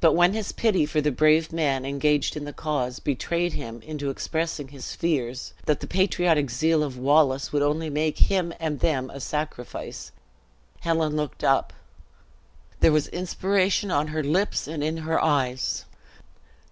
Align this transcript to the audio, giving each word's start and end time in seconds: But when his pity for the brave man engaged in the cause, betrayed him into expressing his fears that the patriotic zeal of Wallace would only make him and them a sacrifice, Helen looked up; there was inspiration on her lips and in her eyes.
But 0.00 0.14
when 0.14 0.32
his 0.32 0.50
pity 0.50 0.84
for 0.86 1.00
the 1.00 1.12
brave 1.12 1.52
man 1.52 1.84
engaged 1.86 2.36
in 2.36 2.44
the 2.44 2.52
cause, 2.52 2.98
betrayed 2.98 3.52
him 3.52 3.80
into 3.82 4.10
expressing 4.10 4.66
his 4.66 4.96
fears 4.96 5.54
that 5.66 5.78
the 5.78 5.86
patriotic 5.86 6.50
zeal 6.50 6.82
of 6.82 6.98
Wallace 6.98 7.52
would 7.52 7.62
only 7.62 7.88
make 7.88 8.18
him 8.18 8.52
and 8.58 8.80
them 8.80 9.08
a 9.08 9.20
sacrifice, 9.20 10.10
Helen 10.80 11.14
looked 11.14 11.44
up; 11.44 11.72
there 12.80 12.90
was 12.90 13.06
inspiration 13.06 13.92
on 13.92 14.08
her 14.08 14.24
lips 14.24 14.66
and 14.66 14.82
in 14.82 14.96
her 14.96 15.22
eyes. 15.22 15.84